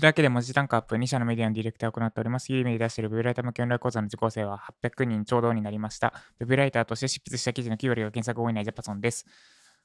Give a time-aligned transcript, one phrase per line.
[0.00, 2.50] それだけで文字単価アップ2社のメディアのディレクターを行っております。
[2.50, 6.14] ユーメで出しているウェブライター向けオンライン講座の受講生は800人ちょうどになりました。
[6.40, 9.26] ウェブライターとして執筆した記事の9割が検索多いないジャパソンです。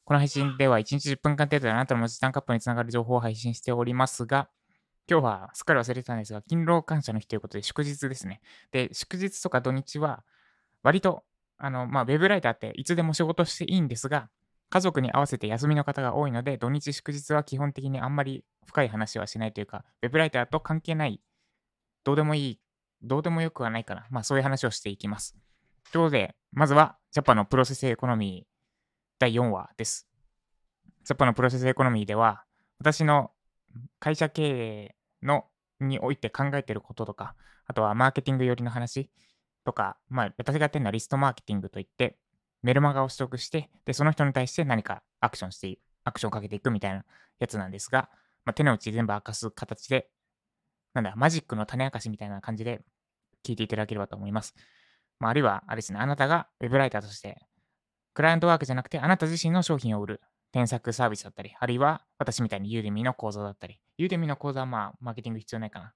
[0.05, 4.47] この配信では1日10分間程度であなたの文字単価アップにつながる情報を配信しておりますが、
[5.12, 8.39] 今日はすっかり忘れてたんですが、勤労感謝の日ということで祝日ですね。
[8.71, 10.23] で、祝日とか土日は
[10.82, 11.25] 割と、
[11.57, 14.29] あの、まあ、ウェブライターっていつでも仕事していいんですが、
[14.76, 21.21] 家族に合わせて休みの方が多いので、土日祝日は基本的にあんまり深い話はしないというか、ウェブライターと関係ない、
[22.04, 22.60] どうでもいい、
[23.02, 24.06] どうでもよくはないかな。
[24.10, 25.33] まあそういう話をしていきます。
[25.93, 28.52] ということで、まずは、ジャパのプロセスエコノミー
[29.18, 30.10] 第4話です。
[31.05, 32.44] ジャパのプロセスエコノミーでは、
[32.80, 33.31] 私の
[34.00, 35.45] 会社経営の
[35.80, 39.09] において考えてることとか、あとはマーケティング寄りの話
[39.64, 42.17] とか、まあ私がやってるのはリストマーケティングといって、
[42.66, 47.05] メルマガを取得して、で、その人に対して何かアクションしてい、アクションをかけていくみたいな
[47.38, 48.09] やつなんですが、
[48.44, 50.09] まあ、手の内全部明かす形で、
[50.95, 52.81] なんだ、マジックの種明かしみたいな感じで
[53.45, 54.55] 聞いていただければと思います。
[55.19, 57.38] まあ、あるいは、あれですね、あなたがウェブライターとして、
[58.16, 60.21] クライアントワークじゃなくて、あなた自身の商品を売る
[60.52, 65.93] 添削サービスだったり、あるいは私みたいに Udemy の講座だったり、 Udemy の講座はまあ、マーケティング必要ないかな。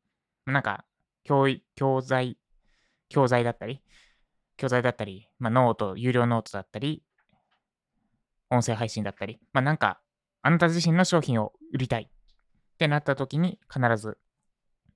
[0.54, 0.86] なんか、
[1.24, 2.38] 教、教材、
[3.10, 3.82] 教材だったり、
[4.60, 7.02] 教材だったり、まあ、 note、有料ノートだったり、
[8.50, 10.02] 音声配信だったり、まあ、なんか、
[10.42, 14.18] あなた自身の商品を売りたいってなった時に必ず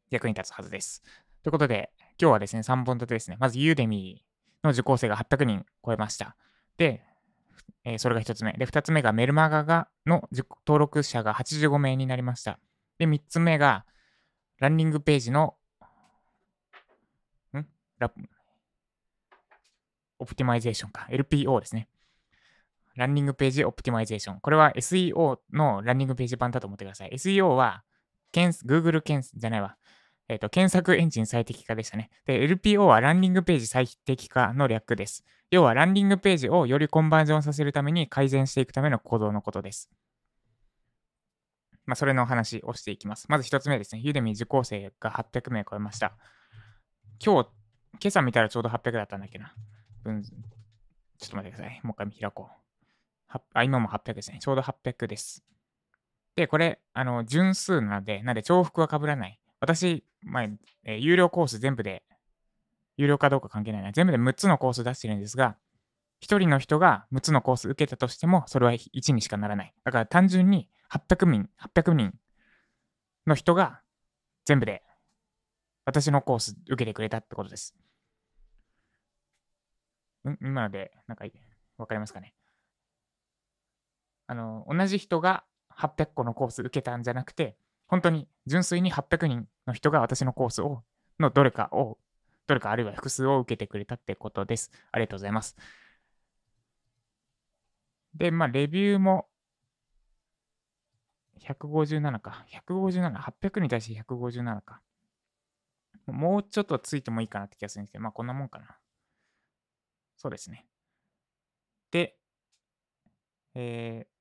[0.09, 1.01] 役に立つはずです。
[1.43, 3.37] ということで、今日はですね、3本立てですね。
[3.39, 6.35] まず、ユーデミーの受講生が800人超えました。
[6.77, 7.01] で、
[7.85, 8.51] えーそれが1つ目。
[8.53, 10.27] で、2つ目がメルマガがの
[10.67, 12.59] 登録者が85名になりました。
[12.97, 13.85] で、3つ目が、
[14.59, 15.55] ランニングページの、
[17.57, 17.65] ん？
[17.99, 18.11] ラ
[20.23, 21.07] optimization か。
[21.11, 21.87] LPO ですね。
[22.95, 24.39] landing page optimization。
[24.39, 27.11] これは SEO のランディングページ版だと思ってください。
[27.13, 27.83] SEO は、
[28.33, 29.77] Google 検じゃないわ。
[30.29, 32.09] えっ、と、検索エンジン最適化でしたね。
[32.25, 35.25] で、LPO はランディングページ最適化の略です。
[35.51, 39.89] 要は、ランディングページをよりコンバージョンさせるために改善していくための行動のことです。
[41.85, 43.25] まあ、それの話をしていきます。
[43.27, 44.01] まず一つ目ですね。
[44.01, 46.15] Udemy 受講生が800名超えました。
[47.23, 47.49] 今日、
[47.99, 49.53] 今朝見たらちょうど800だったんだっけな。
[50.05, 50.29] うん、ちょ
[51.25, 51.79] っと待ってください。
[51.83, 52.63] もう一回開こう。
[53.53, 54.39] あ、今も800ですね。
[54.39, 55.43] ちょうど800です。
[56.35, 59.39] で、これ、あの、純数なので、なんで重複は被らない。
[59.59, 60.43] 私、まあ、
[60.83, 62.03] えー有料コース全部で、
[62.97, 63.91] 有料かどうか関係ないな。
[63.91, 65.57] 全部で6つのコース出してるんですが、
[66.21, 69.73] 1人の人が6つのコース受けたとしても、それは1にしかならない。
[69.83, 72.13] だから単純に800人、800人
[73.25, 73.81] の人が
[74.45, 74.83] 全部で
[75.85, 77.75] 私のコース受けてくれたってことです。
[80.29, 81.25] ん今ので、なんか、
[81.77, 82.33] わかりますかね？
[84.27, 87.57] あの、同じ人が800個のコース受けたんじゃなくて、
[87.87, 90.83] 本当に純粋に800人の人が私のコースを、
[91.19, 91.97] のどれかを、
[92.47, 94.71] どれかあるいは複数を受けてくれたってことです。
[94.91, 95.55] ありがとうございます。
[98.15, 99.27] で、まあ、レビューも、
[101.39, 102.45] 157か。
[102.49, 104.81] 157、800に対して157か。
[106.07, 108.77] もうちょっとついてもいいかなって気がするんですけど、まあ、こんなもんかな。
[110.23, 110.65] そうですね。
[111.91, 112.17] で、
[113.53, 114.13] えー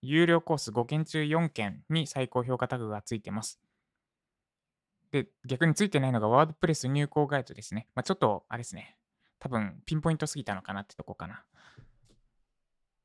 [0.00, 3.60] 有料コース5件中4件に最高評価タグがついてます。
[5.10, 7.88] で、逆についてないのがワードプレス入稿ガイドですね。
[7.94, 8.96] まあ、ちょっと、あれですね。
[9.38, 11.44] 多分、ピンポイントすぎたのかなってとこかな。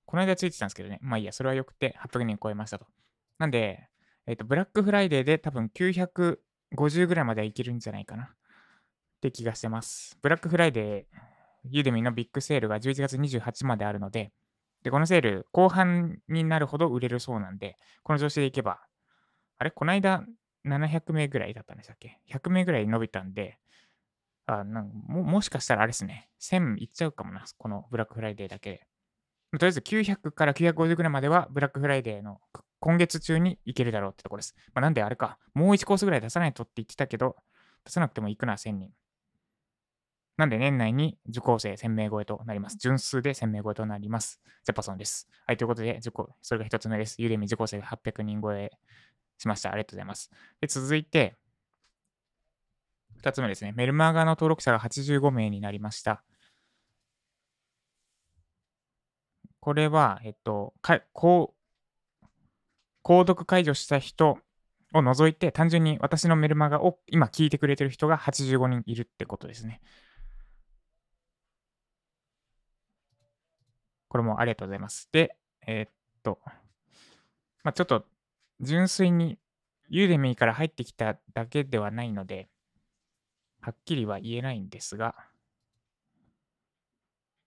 [0.06, 1.00] この間ついてたんですけどね。
[1.02, 2.86] まあいいや、それはよくて800人超えましたと。
[3.40, 3.90] なんで、
[4.28, 8.26] えっ、と、ブラックフライデーで多分950ぐらいまではいけるんじゃないかな。
[8.26, 8.28] っ
[9.22, 10.18] て気がしてます。
[10.22, 11.33] ブラックフライデー、
[11.70, 14.32] Udemy のビッグセールが11月28まであるので、
[14.84, 18.82] で、このセール、後半になるほど売れるそうなんで、この調子でいけば、
[19.58, 19.72] あれ？
[19.72, 20.24] この間
[20.66, 23.58] 700名ぐらいだったんでしたっけ ?100 名ぐらい伸びたんで、
[24.46, 28.88] あなんももしかしたらあれですね、1000いっちゃうかもな、このブラックフライデーだけで。
[29.52, 32.42] とりあえず900から950ぐらいまではブラックフライデーの
[32.80, 34.56] 今月中にいけるだろうってところです。
[34.74, 37.38] まあ、なんであれか、もう1コースぐらい出さないとって言ってたけど、
[37.86, 38.90] 出さなくても行くな、1000人。
[40.38, 42.78] なんで年内に受講生1000名超えとなります。
[42.80, 44.42] 純数で1000名超えとなります。
[44.64, 45.28] ジャパソンです。
[45.46, 47.22] はい、ということで、受講、それが一つ目です。
[47.22, 48.72] ユーデミ受講生が800人超え
[49.38, 49.72] しました。
[49.72, 50.32] ありがとうございます。
[50.60, 51.36] で、続いて、
[53.18, 53.74] 二つ目ですね。
[53.74, 56.24] メルマガの登録者が85名になりました。
[59.60, 62.26] これは、えっと、かこう、
[63.04, 64.40] 購読解除した人
[64.94, 69.82] を除いて、単純に私のメルマガを今聞いてくれてる人が85人いるってことですね。
[74.14, 75.10] これもありがとうございます。
[75.12, 75.90] で、えーっ
[76.22, 76.38] と、
[77.64, 78.06] まあ、ちょっと
[78.62, 79.40] 純粋に
[79.90, 82.48] ユーデミーから入ってきただけではないので、
[83.60, 85.16] はっきりは言えないんですが、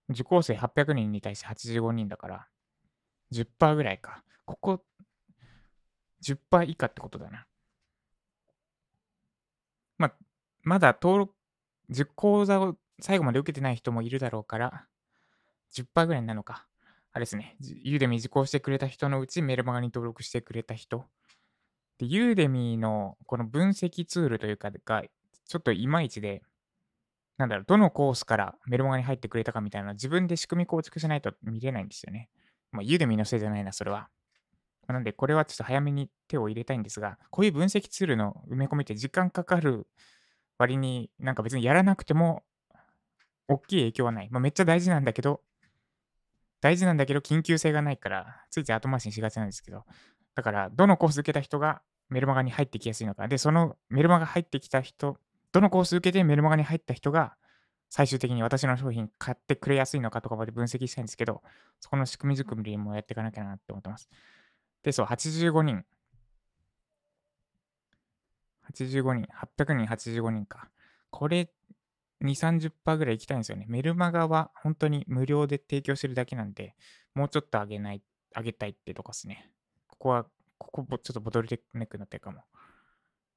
[0.09, 2.47] 受講生800人に対して85人だから、
[3.31, 4.25] 10%ぐらいか。
[4.43, 4.83] ここ、
[6.21, 7.47] 10%以下ってことだな。
[9.97, 10.13] まあ、
[10.63, 11.33] まだ登録、
[11.91, 14.85] 10講座を最後まで受けてない人もいるだろうから、
[15.73, 16.65] 10%ぐらいなのか。
[17.13, 17.55] あれですね。
[17.59, 21.05] ユーデミー受講してくれた人のうちメルマガに登録してくれた人。
[21.97, 26.43] で、ユーデミーのこの分析ツールというかが、ちょっといまいちで、
[27.37, 32.29] なんだろう、どのコースからメルマガに入ってくれたかみたいな自分で仕組み構築しないと見れないんですよね。
[32.71, 34.09] まあ、ユーデミーのせいじゃないな、それは。
[34.87, 39.87] なんで、これはちょっと早めに手を入れたいんですが、こういう分析ツールの埋め込みって時間かかる
[40.57, 42.43] 割に、なんか別にやらなくても、
[43.47, 44.29] 大きい影響はない。
[44.29, 45.41] まあ、めっちゃ大事なんだけど、
[46.61, 49.85] 大事なんだけど、緊急性がないから、ついつい後回しにしがちなんですけど、
[50.35, 53.27] だから、どのコース受けた人がメルマガに入ってきやすいのか。
[53.27, 55.17] で、そのメルマガ入ってきた人、
[55.51, 57.35] どのコース受けてメルマガに入った人が、
[57.89, 61.41] 最終的に私の商品買ってくれやすいのかとかまで分析したいんですけど、
[61.79, 64.09] そこの仕組み作りもやっていかなきゃなって思ってます。
[64.83, 65.85] で、そう、85人。
[68.69, 69.27] 85人、
[69.57, 70.69] 800人、85人か。
[71.09, 71.49] これ、
[72.23, 73.65] 2、30%ぐらい行きたいんですよね。
[73.67, 76.75] メルマガは本当に無料で提供してるだけなんで、
[77.13, 78.01] もうちょっと上げない、
[78.35, 79.51] 上げたいってとこですね。
[79.87, 80.25] ここは、
[80.57, 82.43] ここちょっとボトルネックになってるかも。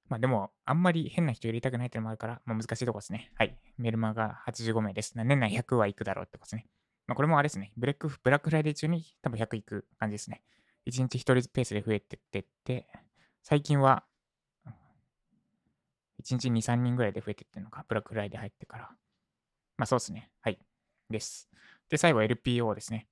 [0.08, 3.30] まあでも、あんまり変な人入れたくないってのもあるから、まあ、難しいとこですね。
[3.36, 3.56] はい。
[3.78, 5.12] メルマガ85名です。
[5.16, 6.66] 年内100はいくだろうってことですね。
[7.06, 7.72] まあこれもあれですね。
[7.76, 10.42] ブレック、ブラックフライデー中に多分100いく感じですね。
[10.86, 12.88] 1日1人ペースで増えてってって、
[13.42, 14.04] 最近は
[16.20, 18.90] 1日2、3人ぐらいで増えてってるのか、ブラックフライデー入ってから。
[19.76, 20.30] まあそうですね。
[20.40, 20.58] はい。
[21.10, 21.48] です。
[21.88, 23.06] で、最後 LPO ですね。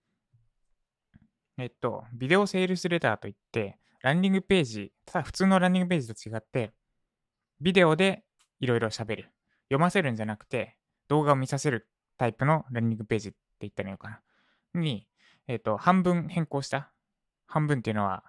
[1.59, 6.73] えっと、ビデオセールスレターといって、ランディングページ、ただ普通のランディングページと違って、
[7.61, 8.25] ビデオで
[8.61, 9.33] いろいろ喋る。
[9.69, 10.77] 読ませるんじゃなくて、
[11.09, 14.09] 動画を見させるタイプのランニングページって言ったらいいのか
[14.75, 14.81] な。
[14.81, 15.09] に、
[15.49, 16.93] えっ、と、半分変更した。
[17.47, 18.23] 半分っていうのは、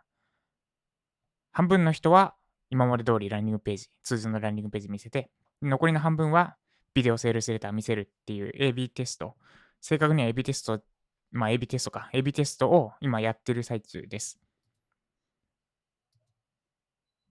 [1.52, 2.36] 半分の人は
[2.70, 5.32] 今まで通りランニングページ、通常のランニングページ見せて、
[5.62, 6.56] 残りの半分は
[6.94, 9.36] ビデオセールスレター見せるっていう AB テスト。
[9.82, 10.82] 正確には AB テスト、
[11.32, 12.10] まあ AB テストか。
[12.14, 14.40] AB テストを今やってる最中です。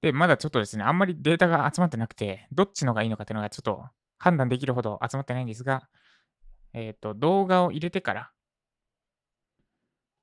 [0.01, 3.85] で、まだちょっとですね、あんまりデータが集まってなくて、どっちのがいいのかっていうのがちょっと
[4.19, 5.89] 判断できるほど集まってないんですが、
[6.73, 8.31] えっ、ー、と、動画を入れてから、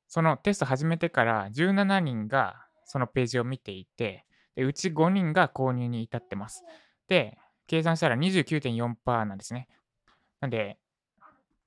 [0.07, 4.25] そのテスト始めてから17人がそのページを見ていて、
[4.63, 6.63] うち5人が購入に至ってます。
[7.07, 7.37] で、
[7.67, 9.67] 計算したら29.4%なんですね。
[10.39, 10.77] なんで、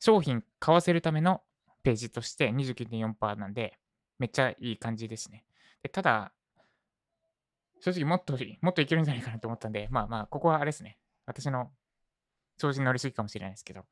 [0.00, 1.43] 商品買わせるための
[1.82, 3.79] ページとして29.4%なんで、
[4.19, 5.44] めっちゃいい感じですね。
[5.82, 6.32] でただ、
[7.81, 10.99] 正直もっと、もっといけるんじゃないかなと思ったんで、まあまあ、ここはあれですね。
[11.26, 11.70] 私の
[12.56, 13.85] 調子に乗りすぎかもしれないですけど。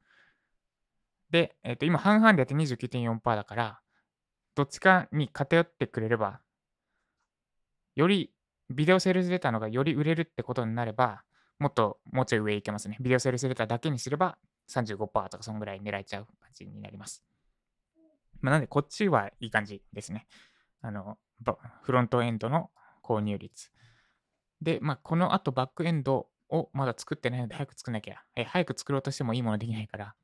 [1.31, 3.81] で、えっ、ー、と、今半々でやって29.4%だから、
[4.55, 6.41] どっちかに偏ってくれれば、
[7.95, 8.33] より
[8.71, 11.23] ビデオセールスレターのがより売れるってことになれば、
[11.59, 12.97] もっともうちょい上行けますね。
[13.01, 14.37] ビデオセールスレターだけにすれば
[14.71, 17.25] 35%とかそんぐらい狙えちゃう感じになります。
[18.41, 20.27] まあ、なんでこっちはいい感じですね。
[20.83, 21.19] あの、
[21.83, 22.71] フロントエンドの
[23.03, 23.71] 購入率。
[24.61, 28.23] で、まあ、この後バックエンドをまだ作ってないので早く作んなきゃ。
[28.35, 30.15] え早く作ろうとしてもいいものできないから、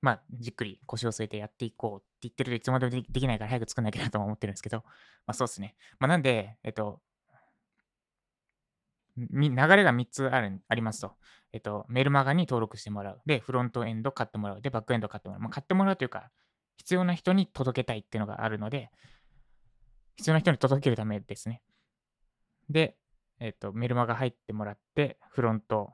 [0.00, 5.76] まあ、じっくり腰を据えてやっていこうって言ってるといつまでもできないから早く作んなきゃなと思ってるんですけど、まあそうですね。
[5.98, 7.00] まあなんで、えっと、
[9.16, 11.12] 流れが3つあるありますと。
[11.52, 13.20] えっと、メルマガに登録してもらう。
[13.26, 14.60] で、フロントエンド買ってもらう。
[14.60, 15.40] で、バックエンド買ってもらう。
[15.42, 16.30] まあ、買ってもらうというか、
[16.76, 18.90] 必要な人に届けたいっていうのがあるので、
[20.16, 21.62] 必要な人に届けるためですね。
[22.68, 22.96] で、
[23.40, 25.92] えっ、と、メルマガ入ってもらって、フロント、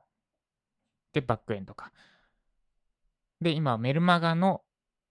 [1.13, 1.93] で、バックエンドか。
[3.41, 4.63] で、今、メルマガの、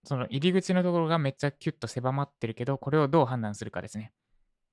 [0.04, 4.14] その入り口のところがめっちゃキュッと狭まってるけど、これをどう判断するかですね。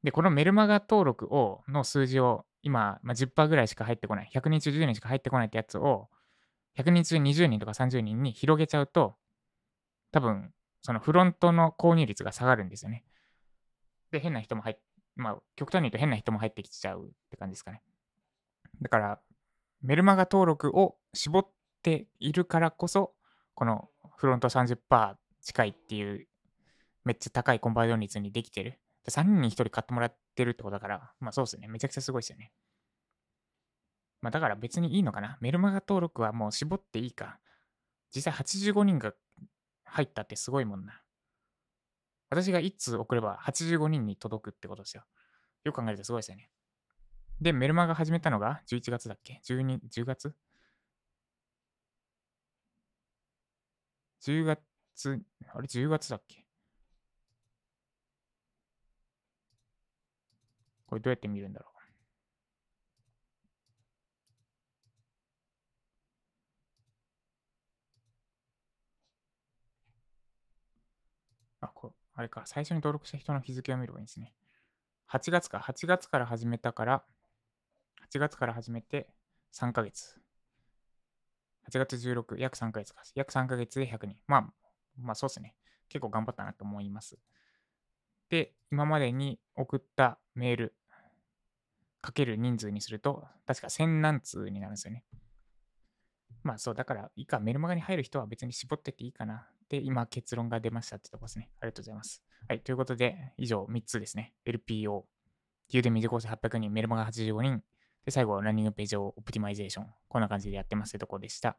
[0.05, 4.31] で、このメルマガ登録を、の数字を、今、まあ、10%ぐらいしか入ってこない。
[4.35, 6.09] 100人中10人しか入ってこないってやつを、
[6.77, 9.17] 100人中20人とか30人に広げちゃうと、
[10.11, 13.05] 多分、そのフロントの購入率が下がるんですよね。
[14.11, 14.77] で、変な人も入っ
[15.17, 17.83] まあ、極端に言うと変な人も入ってきちゃうって感じですかね。
[18.83, 19.21] だから、
[19.83, 21.49] メルマガ登録を絞っ
[21.83, 23.15] ているからこそ、
[23.55, 26.27] このフロント30%近いっていう、
[27.05, 28.79] めっちゃ高いコンバージョン率にできてる。
[29.11, 31.69] 3人に1人買ってもらってるってことだから、まあそうですね。
[31.69, 32.53] めちゃくちゃすごいですよね。
[34.23, 35.39] まあだから別にいいのかな。
[35.41, 37.39] メルマガ登録はもう絞っていいか。
[38.15, 39.13] 実際85人が
[39.85, 41.03] 入ったってすごいもんな。
[42.31, 45.05] 私が1通送れば85人に届くってことですよ。
[45.65, 46.51] よく考えるとすごいですよね。
[47.41, 50.35] で、メルマガ始めたのが11月だっけ ?12、10月
[54.23, 55.21] ?10 月、
[55.53, 56.46] あれ？10月だっけ？
[60.97, 61.73] これどうやって見るんだろう
[71.61, 74.33] あ、こあれか、最初に登録した人の日付を見ればいいんですね。
[75.07, 77.05] 8月か、8月から始めたから、
[78.01, 79.09] 8月から始めて
[79.53, 80.19] 3ヶ月。
[81.65, 83.03] 8月16、約3ヶ月か。
[83.15, 84.17] 約3ヶ月で100人。
[84.27, 84.53] まあ、
[84.99, 85.57] まあそうですね。
[85.91, 87.19] 結構頑張ったなと思います。
[88.31, 90.75] で、今までに送ったメール、
[92.07, 95.05] かける人数にすると、確か1000何通になるんですよね。
[96.43, 99.49] まあそう、だから、いいか、メルマガに入る人は別に絞ってていいかな。
[99.69, 101.51] で、今結論が出ましたってとこですね。
[101.61, 102.23] ありがとうございます。
[102.49, 104.35] はい、ということで、以上3つですね。
[104.47, 105.05] LPO、
[105.71, 107.63] Udemy 受講生800人、メルマガ85人、
[108.05, 109.87] で、最後、ランディングページを optimization。
[110.09, 111.59] こんな感じでやってますってとこでした。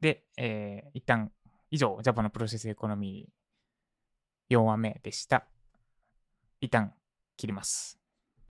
[0.00, 1.32] で、えー、一旦、
[1.72, 5.48] 以上、じゃぱのプロセスエコノミー4話目でした。
[6.60, 6.94] 一旦
[7.36, 8.01] 切ります。